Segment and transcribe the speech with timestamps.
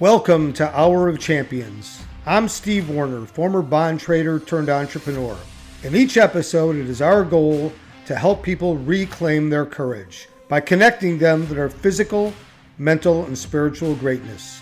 [0.00, 2.04] Welcome to Hour of Champions.
[2.24, 5.36] I'm Steve Warner, former bond trader turned entrepreneur.
[5.82, 7.72] In each episode, it is our goal
[8.06, 12.32] to help people reclaim their courage by connecting them to their physical,
[12.78, 14.60] mental, and spiritual greatness.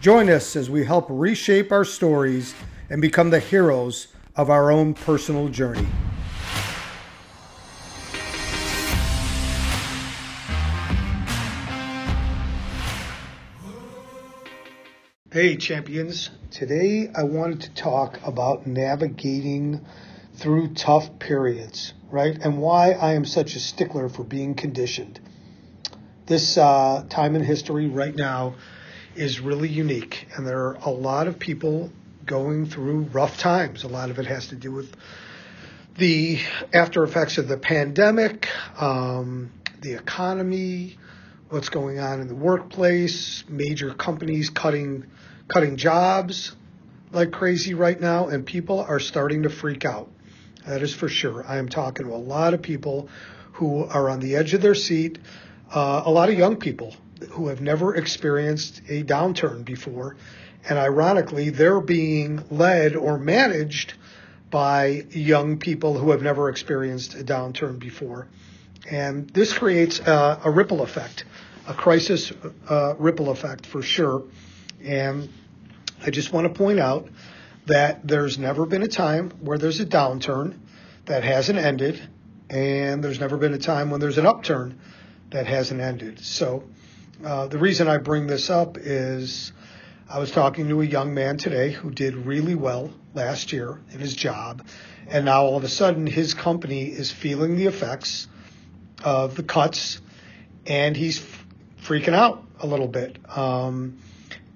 [0.00, 2.54] Join us as we help reshape our stories
[2.88, 5.88] and become the heroes of our own personal journey.
[15.32, 16.28] Hey, champions.
[16.50, 19.86] Today I wanted to talk about navigating
[20.34, 22.36] through tough periods, right?
[22.36, 25.20] And why I am such a stickler for being conditioned.
[26.26, 28.56] This uh, time in history right now
[29.14, 31.92] is really unique, and there are a lot of people
[32.26, 33.84] going through rough times.
[33.84, 34.92] A lot of it has to do with
[35.96, 36.40] the
[36.72, 38.48] after effects of the pandemic,
[38.80, 40.98] um, the economy,
[41.50, 45.06] what's going on in the workplace, major companies cutting
[45.52, 46.54] cutting jobs
[47.12, 50.08] like crazy right now, and people are starting to freak out.
[50.66, 51.44] That is for sure.
[51.46, 53.08] I am talking to a lot of people
[53.54, 55.18] who are on the edge of their seat,
[55.74, 56.94] uh, a lot of young people
[57.30, 60.16] who have never experienced a downturn before.
[60.68, 63.94] And ironically, they're being led or managed
[64.50, 68.28] by young people who have never experienced a downturn before.
[68.88, 71.24] And this creates a, a ripple effect,
[71.66, 72.32] a crisis
[72.68, 74.24] uh, ripple effect for sure.
[74.82, 75.28] And
[76.02, 77.08] I just want to point out
[77.66, 80.58] that there's never been a time where there's a downturn
[81.04, 82.00] that hasn't ended,
[82.48, 84.80] and there's never been a time when there's an upturn
[85.30, 86.18] that hasn't ended.
[86.20, 86.64] So
[87.24, 89.52] uh, the reason I bring this up is
[90.08, 94.00] I was talking to a young man today who did really well last year in
[94.00, 94.66] his job,
[95.06, 98.26] and now all of a sudden his company is feeling the effects
[99.04, 100.00] of the cuts,
[100.66, 101.22] and he's
[101.82, 103.18] freaking out a little bit.
[103.36, 103.98] Um,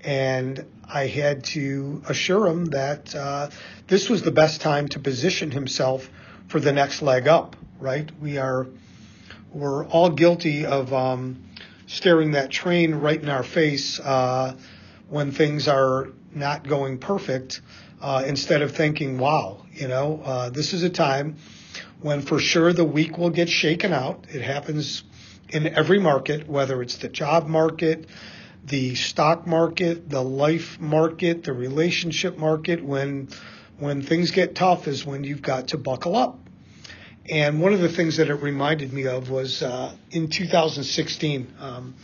[0.04, 3.50] and I had to assure him that uh,
[3.86, 6.08] this was the best time to position himself
[6.48, 7.56] for the next leg up.
[7.80, 8.10] Right?
[8.20, 8.66] We are
[9.52, 11.44] we're all guilty of um,
[11.86, 14.56] staring that train right in our face uh,
[15.08, 17.60] when things are not going perfect.
[18.00, 21.36] Uh, instead of thinking, "Wow, you know, uh, this is a time
[22.00, 25.04] when for sure the weak will get shaken out." It happens
[25.48, 28.06] in every market, whether it's the job market,
[28.66, 33.28] the stock market, the life market, the relationship market, when
[33.78, 36.38] when things get tough is when you've got to buckle up.
[37.28, 41.54] And one of the things that it reminded me of was uh, in 2016.
[41.58, 41.94] Um,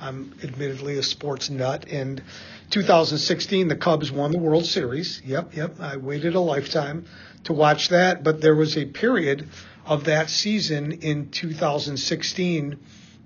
[0.00, 2.22] I'm admittedly a sports nut, and
[2.70, 5.20] 2016 the Cubs won the World Series.
[5.24, 5.80] Yep, yep.
[5.80, 7.04] I waited a lifetime
[7.44, 9.48] to watch that, but there was a period
[9.84, 12.78] of that season in 2016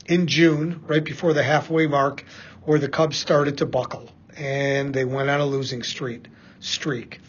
[0.06, 2.24] in June, right before the halfway mark,
[2.62, 6.26] where the Cubs started to buckle and they went on a losing streak.
[6.60, 7.20] Streak,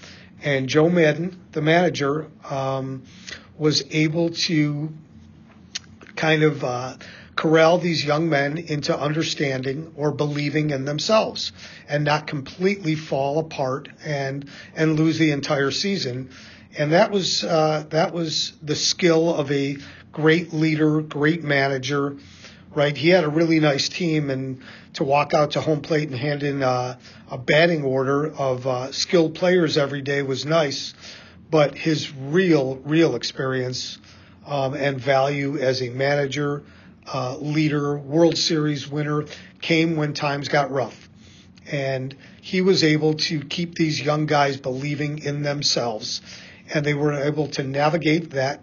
[0.41, 3.03] and Joe Maddon, the manager, um,
[3.57, 4.93] was able to
[6.15, 6.95] kind of uh,
[7.35, 11.51] corral these young men into understanding or believing in themselves,
[11.89, 16.29] and not completely fall apart and and lose the entire season.
[16.77, 19.77] And that was uh, that was the skill of a
[20.13, 22.15] great leader, great manager
[22.75, 22.95] right?
[22.95, 24.61] He had a really nice team, and
[24.93, 26.97] to walk out to home plate and hand in uh,
[27.29, 30.93] a batting order of uh, skilled players every day was nice.
[31.49, 33.97] But his real, real experience
[34.45, 36.63] um, and value as a manager,
[37.11, 39.25] uh, leader, World Series winner
[39.61, 41.09] came when times got rough.
[41.71, 46.21] And he was able to keep these young guys believing in themselves.
[46.73, 48.61] And they were able to navigate that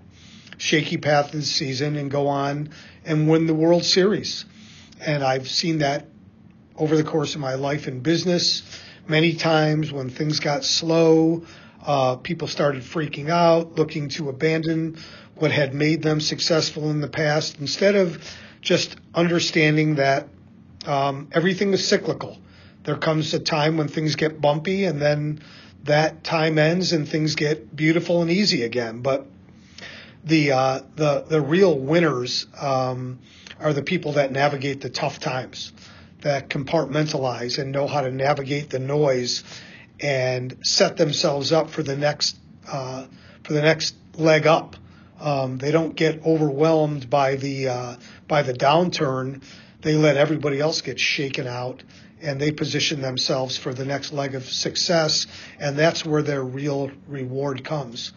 [0.63, 2.69] shaky path the season and go on
[3.05, 4.45] and win the World Series.
[5.01, 6.07] And I've seen that
[6.77, 8.63] over the course of my life in business
[9.09, 11.45] many times when things got slow.
[11.85, 14.99] Uh, people started freaking out, looking to abandon
[15.35, 18.25] what had made them successful in the past instead of
[18.61, 20.29] just understanding that
[20.87, 22.39] um, everything is cyclical.
[22.85, 25.41] There comes a time when things get bumpy, and then
[25.83, 29.01] that time ends and things get beautiful and easy again.
[29.03, 29.27] But
[30.25, 33.19] the uh, the the real winners um,
[33.59, 35.73] are the people that navigate the tough times,
[36.21, 39.43] that compartmentalize and know how to navigate the noise,
[40.01, 42.37] and set themselves up for the next
[42.69, 43.07] uh,
[43.43, 44.77] for the next leg up.
[45.21, 47.97] Um, they don't get overwhelmed by the uh,
[48.29, 49.43] by the downturn.
[49.81, 51.83] They let everybody else get shaken out,
[52.21, 55.27] and they position themselves for the next leg of success,
[55.59, 58.13] and that's where their real reward comes.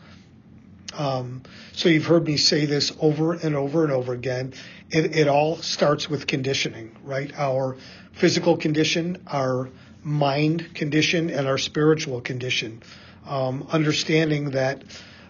[0.97, 1.43] Um,
[1.73, 4.53] so you've heard me say this over and over and over again.
[4.89, 7.31] It, it all starts with conditioning, right?
[7.37, 7.77] Our
[8.13, 9.69] physical condition, our
[10.03, 12.81] mind condition and our spiritual condition.
[13.25, 14.83] Um, understanding that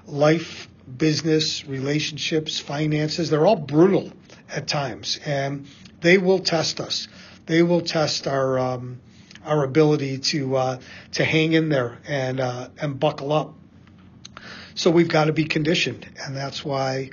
[0.06, 0.68] life,
[0.98, 4.12] business, relationships, finances, they're all brutal
[4.50, 5.68] at times, and
[6.02, 7.08] they will test us.
[7.46, 9.00] They will test our um,
[9.46, 10.80] our ability to uh,
[11.14, 13.54] to hang in there and uh, and buckle up.
[14.76, 17.12] So we've got to be conditioned, and that's why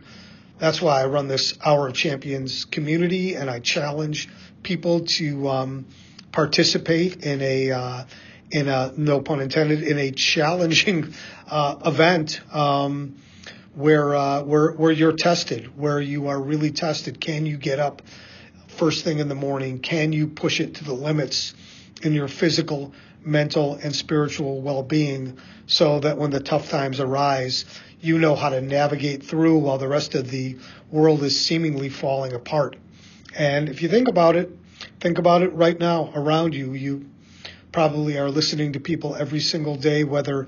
[0.58, 4.28] that's why I run this Hour of Champions community, and I challenge
[4.64, 5.86] people to um,
[6.32, 8.04] participate in a uh,
[8.50, 11.14] in a no pun intended in a challenging
[11.48, 12.40] uh, event.
[12.52, 13.16] Um,
[13.74, 17.20] where uh, where where you're tested, where you are really tested.
[17.20, 18.02] Can you get up
[18.66, 19.78] first thing in the morning?
[19.78, 21.54] Can you push it to the limits
[22.02, 22.92] in your physical,
[23.24, 27.64] mental, and spiritual well-being, so that when the tough times arise,
[28.00, 30.56] you know how to navigate through while the rest of the
[30.90, 32.76] world is seemingly falling apart.
[33.36, 34.50] And if you think about it,
[35.00, 36.74] think about it right now around you.
[36.74, 37.06] You
[37.70, 40.46] probably are listening to people every single day, whether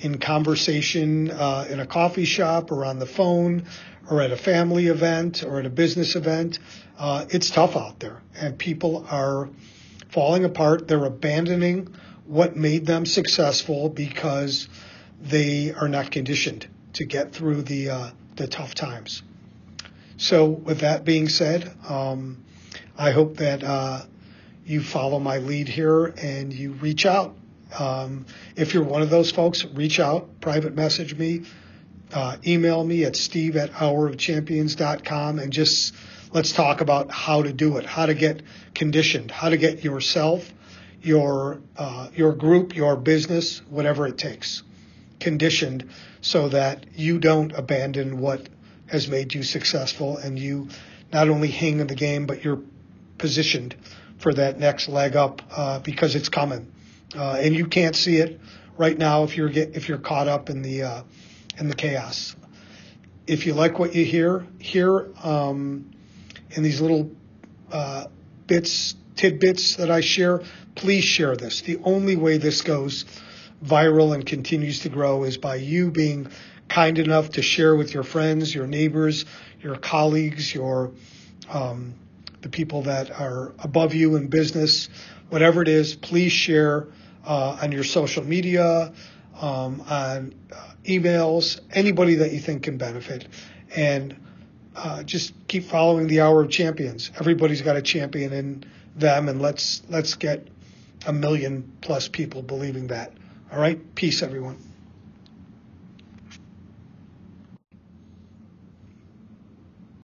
[0.00, 3.66] in conversation uh, in a coffee shop or on the phone
[4.10, 6.58] or at a family event or at a business event.
[6.98, 9.48] Uh, it's tough out there, and people are
[10.14, 10.88] falling apart.
[10.88, 11.94] They're abandoning
[12.24, 14.68] what made them successful because
[15.20, 19.22] they are not conditioned to get through the uh, the tough times.
[20.16, 22.44] So, with that being said, um,
[22.96, 24.02] I hope that uh,
[24.64, 27.36] you follow my lead here and you reach out
[27.78, 28.26] um,
[28.56, 31.42] if you're one of those folks, reach out, private message me,
[32.12, 35.94] uh, email me at steve at hourofchampions.com and just
[36.34, 38.42] let's talk about how to do it, how to get
[38.74, 40.52] conditioned, how to get yourself,
[41.00, 44.62] your uh, your group, your business, whatever it takes,
[45.20, 45.88] conditioned
[46.20, 48.48] so that you don't abandon what
[48.86, 50.68] has made you successful and you
[51.12, 52.60] not only hang in the game, but you're
[53.16, 53.74] positioned
[54.18, 56.70] for that next leg up uh, because it's coming
[57.16, 58.40] uh, and you can't see it
[58.76, 61.02] right now if you're get, if you're caught up in the uh,
[61.58, 62.34] in the chaos.
[63.26, 65.94] If you like what you hear here um,
[66.54, 67.10] in these little
[67.70, 68.06] uh,
[68.46, 70.42] bits tidbits that I share,
[70.74, 71.60] please share this.
[71.60, 73.04] The only way this goes
[73.64, 76.28] viral and continues to grow is by you being
[76.68, 79.24] kind enough to share with your friends, your neighbors,
[79.60, 80.92] your colleagues, your
[81.48, 81.94] um,
[82.42, 84.88] the people that are above you in business,
[85.30, 85.94] whatever it is.
[85.94, 86.88] Please share
[87.26, 88.92] uh, on your social media,
[89.40, 93.26] um, on uh, emails, anybody that you think can benefit.
[93.74, 94.16] And
[94.74, 97.10] uh, just keep following the Hour of Champions.
[97.18, 98.64] Everybody's got a champion in
[98.96, 100.48] them, and let's let's get
[101.06, 103.12] a million plus people believing that.
[103.52, 104.56] All right, peace, everyone.